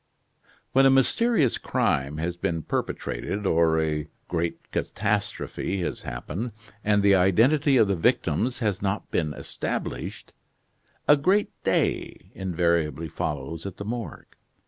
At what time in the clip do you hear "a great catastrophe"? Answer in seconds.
3.79-5.81